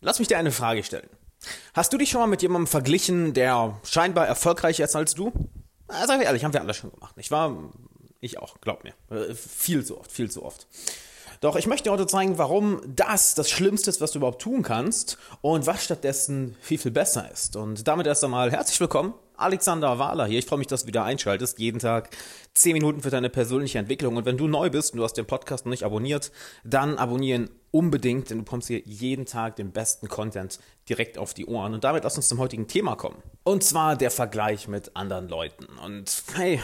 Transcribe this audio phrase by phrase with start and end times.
[0.00, 1.08] Lass mich dir eine Frage stellen.
[1.74, 5.32] Hast du dich schon mal mit jemandem verglichen, der scheinbar erfolgreicher ist als du?
[5.88, 7.14] Na, sag ich ehrlich, haben wir alle schon gemacht.
[7.16, 7.56] Ich war,
[8.20, 8.94] ich auch, glaub mir.
[9.10, 10.66] Äh, viel zu oft, viel zu oft.
[11.40, 14.62] Doch ich möchte dir heute zeigen, warum das das Schlimmste ist, was du überhaupt tun
[14.62, 17.56] kannst und was stattdessen viel, viel besser ist.
[17.56, 20.38] Und damit erst einmal herzlich willkommen Alexander Wahler hier.
[20.38, 21.58] Ich freue mich, dass du wieder einschaltest.
[21.58, 22.10] Jeden Tag
[22.54, 24.16] 10 Minuten für deine persönliche Entwicklung.
[24.16, 26.32] Und wenn du neu bist und du hast den Podcast noch nicht abonniert,
[26.64, 30.58] dann abonnieren unbedingt, denn du bekommst hier jeden Tag den besten Content
[30.88, 31.74] direkt auf die Ohren.
[31.74, 33.22] Und damit lass uns zum heutigen Thema kommen.
[33.44, 35.66] Und zwar der Vergleich mit anderen Leuten.
[35.84, 36.60] Und hey,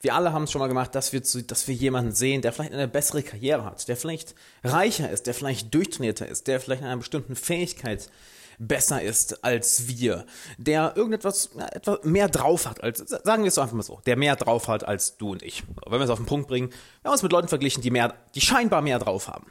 [0.00, 2.52] wir alle haben es schon mal gemacht, dass wir, zu, dass wir jemanden sehen, der
[2.52, 6.80] vielleicht eine bessere Karriere hat, der vielleicht reicher ist, der vielleicht durchtrainierter ist, der vielleicht
[6.80, 8.10] in einer bestimmten Fähigkeit
[8.58, 10.26] besser ist als wir,
[10.58, 14.36] der irgendetwas etwas mehr drauf hat, als, sagen wir es einfach mal so, der mehr
[14.36, 15.62] drauf hat als du und ich.
[15.86, 18.14] Wenn wir es auf den Punkt bringen, wir haben uns mit Leuten verglichen, die mehr,
[18.34, 19.46] die scheinbar mehr drauf haben.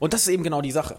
[0.00, 0.98] Und das ist eben genau die Sache.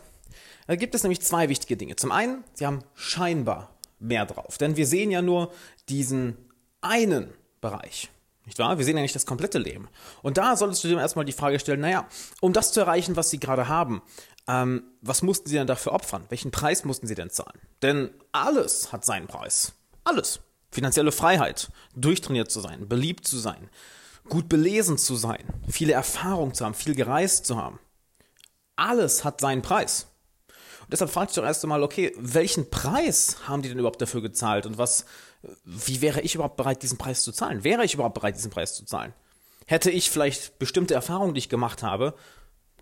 [0.68, 1.96] Da gibt es nämlich zwei wichtige Dinge.
[1.96, 5.52] Zum einen, sie haben scheinbar mehr drauf, denn wir sehen ja nur
[5.90, 6.38] diesen
[6.82, 8.10] einen Bereich.
[8.48, 8.78] Nicht wahr?
[8.78, 9.90] Wir sehen ja nicht das komplette Leben.
[10.24, 12.08] Und da solltest du dir erstmal die Frage stellen, naja,
[12.40, 14.02] um das zu erreichen, was sie gerade haben,
[14.48, 16.24] ähm, was mussten sie denn dafür opfern?
[16.30, 17.60] Welchen Preis mussten sie denn zahlen?
[17.82, 19.74] Denn alles hat seinen Preis.
[20.06, 20.40] Alles.
[20.72, 23.70] Finanzielle Freiheit, durchtrainiert zu sein, beliebt zu sein,
[24.30, 27.80] gut belesen zu sein, viele Erfahrung zu haben, viel gereist zu haben.
[28.78, 30.07] Alles hat seinen Preis.
[30.88, 34.22] Und deshalb fragte ich doch erst einmal, okay, welchen Preis haben die denn überhaupt dafür
[34.22, 35.06] gezahlt und was,
[35.66, 37.66] wie wäre ich überhaupt bereit, diesen Preis zu zahlen?
[37.66, 39.14] Wäre ich überhaupt bereit, diesen Preis zu zahlen?
[39.66, 42.14] Hätte ich vielleicht bestimmte Erfahrungen, die ich gemacht habe,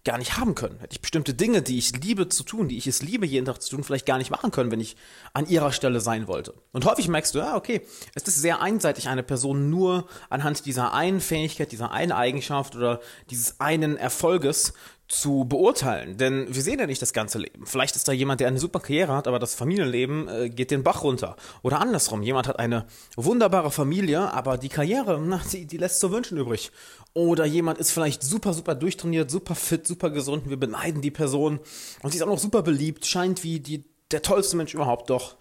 [0.06, 0.80] gar nicht haben können.
[0.80, 3.62] Hätte ich bestimmte Dinge, die ich liebe zu tun, die ich es liebe, jeden Tag
[3.62, 4.96] zu tun, vielleicht gar nicht machen können, wenn ich
[5.34, 6.54] an ihrer Stelle sein wollte.
[6.72, 7.82] Und häufig merkst du, ja, okay,
[8.14, 13.02] es ist sehr einseitig, eine Person nur anhand dieser einen Fähigkeit, dieser einen Eigenschaft oder
[13.32, 14.74] dieses einen Erfolges
[15.08, 16.18] zu beurteilen.
[16.18, 17.66] Denn wir sehen ja nicht das ganze Leben.
[17.66, 20.84] Vielleicht ist da jemand, der eine super Karriere hat, aber das Familienleben äh, geht den
[20.84, 21.36] Bach runter.
[21.62, 26.12] Oder andersrum, jemand hat eine wunderbare Familie, aber die Karriere, na, die, die lässt zu
[26.12, 26.72] wünschen übrig.
[27.14, 31.12] Oder jemand ist vielleicht super, super durchtrainiert, super fit, super gesund und wir beneiden die
[31.12, 31.60] Person.
[32.02, 35.10] Und sie ist auch noch super beliebt, scheint wie die, der tollste Mensch überhaupt.
[35.12, 35.36] Doch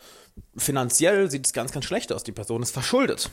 [0.56, 2.22] finanziell sieht es ganz, ganz schlecht aus.
[2.22, 3.30] Die Person ist verschuldet.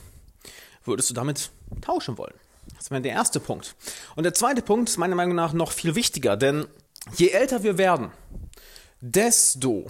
[0.84, 1.50] Würdest du damit
[1.82, 2.34] tauschen wollen?
[2.82, 3.76] Das wäre der erste Punkt.
[4.16, 6.66] Und der zweite Punkt ist meiner Meinung nach noch viel wichtiger, denn
[7.16, 8.10] je älter wir werden,
[9.00, 9.88] desto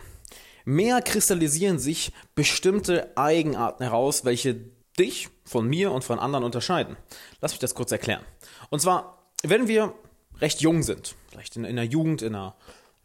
[0.66, 4.60] mehr kristallisieren sich bestimmte Eigenarten heraus, welche
[4.98, 6.98] dich von mir und von anderen unterscheiden.
[7.40, 8.26] Lass mich das kurz erklären.
[8.68, 9.94] Und zwar, wenn wir
[10.42, 12.56] recht jung sind, vielleicht in, in der Jugend, in der,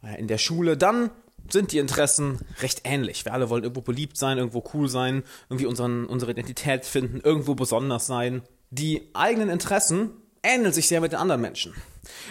[0.02, 1.10] äh, in der Schule, dann
[1.48, 3.24] sind die Interessen recht ähnlich.
[3.24, 7.54] Wir alle wollen irgendwo beliebt sein, irgendwo cool sein, irgendwie unseren, unsere Identität finden, irgendwo
[7.54, 10.10] besonders sein die eigenen Interessen
[10.42, 11.74] ähneln sich sehr mit den anderen Menschen.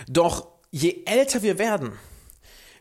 [0.07, 1.93] Doch je älter wir werden,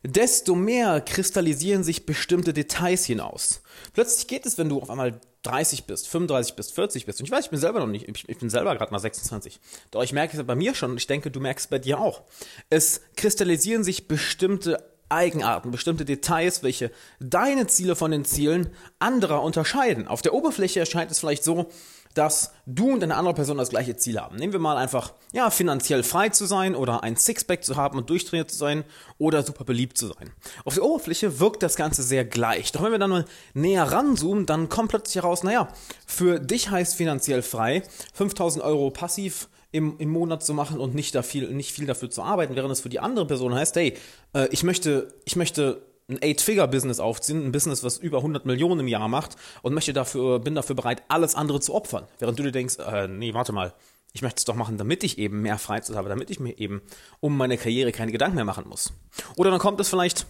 [0.02, 3.62] desto mehr kristallisieren sich bestimmte Details hinaus.
[3.92, 7.20] Plötzlich geht es, wenn du auf einmal 30 bist, 35 bist, 40 bist.
[7.20, 9.60] Und ich weiß, ich bin selber noch nicht, ich bin selber gerade mal 26.
[9.90, 12.00] Doch ich merke es bei mir schon und ich denke, du merkst es bei dir
[12.00, 12.22] auch.
[12.68, 16.90] Es kristallisieren sich bestimmte Eigenarten, bestimmte Details, welche
[17.20, 20.08] deine Ziele von den Zielen anderer unterscheiden.
[20.08, 21.70] Auf der Oberfläche erscheint es vielleicht so,
[22.16, 24.36] dass du und eine andere Person das gleiche Ziel haben.
[24.36, 28.10] Nehmen wir mal einfach, ja, finanziell frei zu sein oder ein Sixpack zu haben und
[28.10, 28.84] durchtrainiert zu sein
[29.18, 30.32] oder super beliebt zu sein.
[30.64, 32.72] Auf der Oberfläche wirkt das Ganze sehr gleich.
[32.72, 35.68] Doch wenn wir dann mal näher ranzoomen, dann kommt plötzlich heraus, naja,
[36.06, 37.82] für dich heißt finanziell frei
[38.14, 42.10] 5000 Euro passiv im, im Monat zu machen und nicht, da viel, nicht viel dafür
[42.10, 43.94] zu arbeiten, während es für die andere Person heißt, hey,
[44.32, 48.88] äh, ich möchte, ich möchte ein Eight-Figure-Business aufziehen, ein Business, was über 100 Millionen im
[48.88, 52.06] Jahr macht und möchte dafür, bin dafür bereit, alles andere zu opfern.
[52.18, 53.74] Während du dir denkst, äh, nee, warte mal,
[54.12, 56.80] ich möchte es doch machen, damit ich eben mehr Freizeit habe, damit ich mir eben
[57.20, 58.92] um meine Karriere keine Gedanken mehr machen muss.
[59.36, 60.26] Oder dann kommt es vielleicht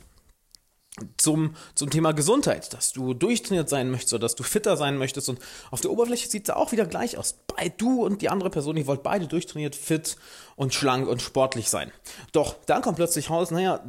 [1.18, 5.28] zum, zum Thema Gesundheit, dass du durchtrainiert sein möchtest oder dass du fitter sein möchtest
[5.28, 5.38] und
[5.70, 7.36] auf der Oberfläche sieht es auch wieder gleich aus.
[7.54, 10.16] Bei du und die andere Person, die wollt beide durchtrainiert, fit
[10.56, 11.92] und schlank und sportlich sein.
[12.32, 13.84] Doch dann kommt plötzlich raus, naja,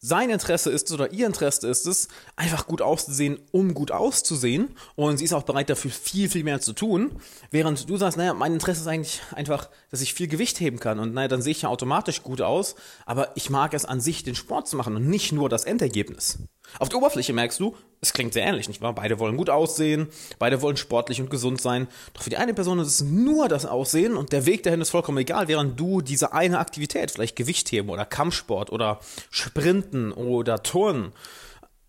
[0.00, 4.76] sein Interesse ist es oder ihr Interesse ist es, einfach gut auszusehen, um gut auszusehen.
[4.94, 7.12] Und sie ist auch bereit dafür viel, viel mehr zu tun.
[7.50, 11.00] Während du sagst, naja, mein Interesse ist eigentlich einfach, dass ich viel Gewicht heben kann.
[11.00, 12.76] Und naja, dann sehe ich ja automatisch gut aus.
[13.06, 16.38] Aber ich mag es an sich, den Sport zu machen und nicht nur das Endergebnis.
[16.78, 18.94] Auf der Oberfläche merkst du, es klingt sehr ähnlich, nicht wahr?
[18.94, 21.88] Beide wollen gut aussehen, beide wollen sportlich und gesund sein.
[22.14, 24.90] Doch für die eine Person ist es nur das Aussehen und der Weg dahin ist
[24.90, 29.00] vollkommen egal, während du diese eine Aktivität, vielleicht Gewichtheben oder Kampfsport oder
[29.30, 31.12] Sprinten oder Turnen,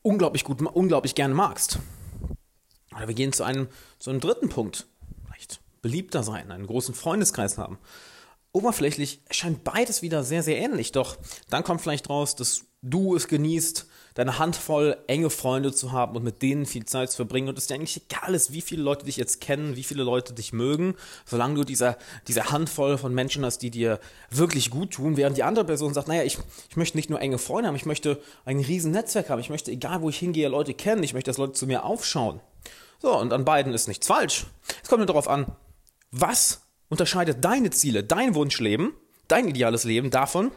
[0.01, 1.79] unglaublich gut, unglaublich gerne magst.
[2.95, 3.67] Oder wir gehen zu einem,
[3.99, 4.87] zu einem dritten Punkt.
[5.25, 7.77] Vielleicht beliebter sein, einen großen Freundeskreis haben.
[8.51, 10.91] Oberflächlich erscheint beides wieder sehr, sehr ähnlich.
[10.91, 11.17] Doch
[11.49, 13.87] dann kommt vielleicht raus, dass du es genießt,
[14.19, 17.67] deine Handvoll enge Freunde zu haben und mit denen viel Zeit zu verbringen und es
[17.67, 20.95] dir eigentlich egal ist, wie viele Leute dich jetzt kennen, wie viele Leute dich mögen,
[21.25, 25.43] solange du dieser, diese Handvoll von Menschen hast, die dir wirklich gut tun, während die
[25.43, 26.37] andere Person sagt, naja, ich,
[26.69, 29.71] ich möchte nicht nur enge Freunde haben, ich möchte ein riesen Netzwerk haben, ich möchte,
[29.71, 32.41] egal wo ich hingehe, Leute kennen, ich möchte, dass Leute zu mir aufschauen.
[33.01, 34.47] So, und an beiden ist nichts falsch.
[34.83, 35.45] Es kommt nur darauf an,
[36.11, 38.91] was unterscheidet deine Ziele, dein Wunschleben,
[39.29, 40.51] dein ideales Leben davon,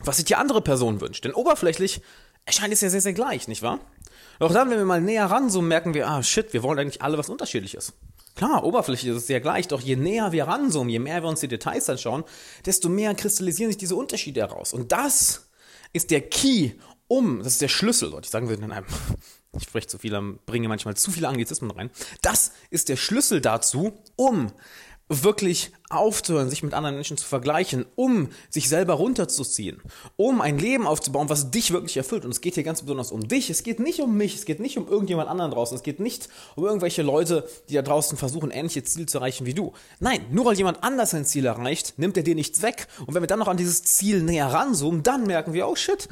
[0.00, 1.24] was sich die andere Person wünscht.
[1.24, 2.00] Denn oberflächlich
[2.44, 3.80] erscheint es ja sehr, sehr gleich, nicht wahr?
[4.38, 7.18] Doch dann, wenn wir mal näher ranzoomen, merken wir, ah shit, wir wollen eigentlich alle
[7.18, 7.92] was Unterschiedliches.
[8.34, 11.40] Klar, oberflächlich ist es sehr gleich, doch je näher wir ranzoomen, je mehr wir uns
[11.40, 12.24] die Details anschauen,
[12.64, 14.72] desto mehr kristallisieren sich diese Unterschiede heraus.
[14.72, 15.50] Und das
[15.92, 16.72] ist der Key,
[17.08, 18.86] um, das ist der Schlüssel, Leute, ich sagen würde in einem,
[19.56, 21.90] ich spreche zu viel, bringe manchmal zu viele Anglizismen rein.
[22.22, 24.50] Das ist der Schlüssel dazu, um
[25.12, 29.80] wirklich aufzuhören, sich mit anderen Menschen zu vergleichen, um sich selber runterzuziehen,
[30.16, 32.24] um ein Leben aufzubauen, was dich wirklich erfüllt.
[32.24, 33.50] Und es geht hier ganz besonders um dich.
[33.50, 36.28] Es geht nicht um mich, es geht nicht um irgendjemand anderen draußen, es geht nicht
[36.56, 39.72] um irgendwelche Leute, die da draußen versuchen, ähnliche Ziele zu erreichen wie du.
[40.00, 42.88] Nein, nur weil jemand anders sein Ziel erreicht, nimmt er dir nichts weg.
[43.06, 46.08] Und wenn wir dann noch an dieses Ziel näher ranzoomen, dann merken wir, oh shit,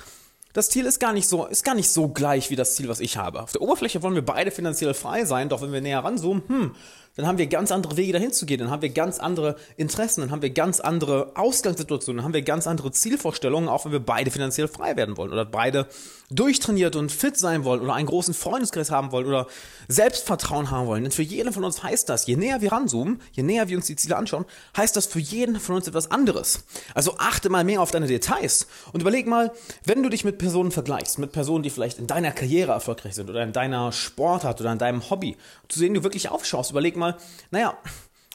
[0.52, 3.00] das Ziel ist gar nicht so, ist gar nicht so gleich wie das Ziel, was
[3.00, 3.42] ich habe.
[3.42, 6.74] Auf der Oberfläche wollen wir beide finanziell frei sein, doch wenn wir näher ranzoomen, hm,
[7.16, 10.20] dann haben wir ganz andere Wege dahin zu gehen, dann haben wir ganz andere Interessen,
[10.20, 14.00] dann haben wir ganz andere Ausgangssituationen, dann haben wir ganz andere Zielvorstellungen, auch wenn wir
[14.00, 15.86] beide finanziell frei werden wollen oder beide
[16.30, 19.48] durchtrainiert und fit sein wollen oder einen großen Freundeskreis haben wollen oder
[19.88, 21.02] Selbstvertrauen haben wollen.
[21.02, 23.86] Denn für jeden von uns heißt das, je näher wir ranzoomen, je näher wir uns
[23.86, 24.44] die Ziele anschauen,
[24.76, 26.64] heißt das für jeden von uns etwas anderes.
[26.94, 29.52] Also achte mal mehr auf deine Details und überleg mal,
[29.84, 33.28] wenn du dich mit Personen vergleichst, mit Personen, die vielleicht in deiner Karriere erfolgreich sind
[33.28, 35.36] oder in deiner Sportart oder in deinem Hobby,
[35.68, 37.09] zu denen du wirklich aufschaust, überleg mal,
[37.50, 37.76] naja,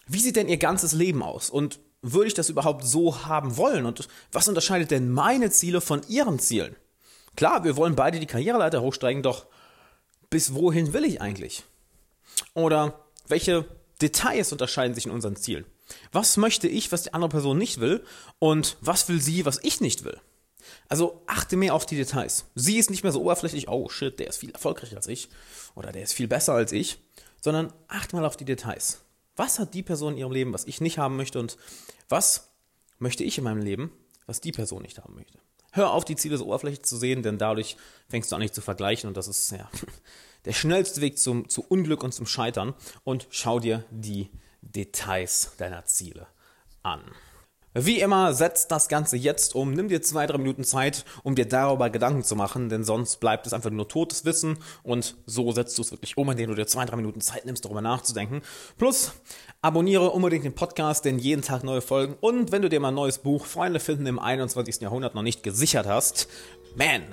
[0.07, 1.49] wie sieht denn ihr ganzes Leben aus?
[1.49, 3.85] Und würde ich das überhaupt so haben wollen?
[3.85, 6.75] Und was unterscheidet denn meine Ziele von ihren Zielen?
[7.35, 9.45] Klar, wir wollen beide die Karriereleiter hochsteigen, doch
[10.29, 11.63] bis wohin will ich eigentlich?
[12.53, 13.65] Oder welche
[14.01, 15.65] Details unterscheiden sich in unseren Zielen?
[16.11, 18.03] Was möchte ich, was die andere Person nicht will?
[18.39, 20.19] Und was will sie, was ich nicht will?
[20.87, 22.45] Also achte mehr auf die Details.
[22.55, 25.29] Sie ist nicht mehr so oberflächlich, oh shit, der ist viel erfolgreicher als ich
[25.75, 26.97] oder der ist viel besser als ich,
[27.45, 29.01] sondern achte mal auf die Details.
[29.35, 31.57] Was hat die Person in ihrem Leben, was ich nicht haben möchte und
[32.09, 32.49] was
[32.97, 33.91] möchte ich in meinem Leben,
[34.25, 35.37] was die Person nicht haben möchte?
[35.71, 37.77] Hör auf, die Ziele so oberflächlich zu sehen, denn dadurch
[38.09, 39.69] fängst du an, nicht zu vergleichen und das ist ja
[40.45, 42.73] der schnellste Weg zum, zu Unglück und zum Scheitern.
[43.03, 44.31] Und schau dir die
[44.63, 46.25] Details deiner Ziele
[46.81, 47.03] an.
[47.77, 49.73] Wie immer, setz das Ganze jetzt um.
[49.73, 53.45] Nimm dir zwei, drei Minuten Zeit, um dir darüber Gedanken zu machen, denn sonst bleibt
[53.45, 56.67] es einfach nur totes Wissen und so setzt du es wirklich um, indem du dir
[56.67, 58.41] zwei, drei Minuten Zeit nimmst, darüber nachzudenken.
[58.77, 59.11] Plus,
[59.61, 62.95] abonniere unbedingt den Podcast, denn jeden Tag neue Folgen und wenn du dir mal ein
[62.95, 64.79] neues Buch Freunde finden im 21.
[64.79, 66.29] Jahrhundert noch nicht gesichert hast,
[66.77, 67.03] man,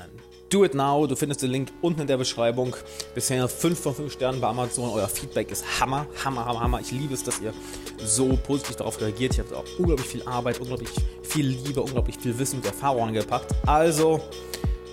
[0.53, 1.07] Do it now.
[1.07, 2.77] Du findest den Link unten in der Beschreibung.
[3.15, 4.91] Bisher 5 von 5 Sternen bei Amazon.
[4.91, 6.81] Euer Feedback ist Hammer, Hammer, Hammer, Hammer.
[6.81, 7.55] Ich liebe es, dass ihr
[7.97, 9.33] so positiv darauf reagiert.
[9.33, 10.91] Ich habe auch unglaublich viel Arbeit, unglaublich
[11.23, 13.51] viel Liebe, unglaublich viel Wissen und Erfahrung angepackt.
[13.65, 14.21] Also,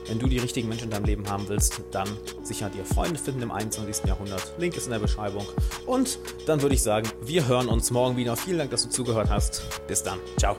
[0.08, 2.08] wenn du die richtigen Menschen in deinem Leben haben willst, dann
[2.42, 4.06] sicher dir Freunde finden im 21.
[4.06, 4.54] Jahrhundert.
[4.58, 5.46] Link ist in der Beschreibung.
[5.86, 8.38] Und dann würde ich sagen, wir hören uns morgen wieder.
[8.38, 9.62] Vielen Dank, dass du zugehört hast.
[9.88, 10.20] Bis dann.
[10.38, 10.56] Ciao.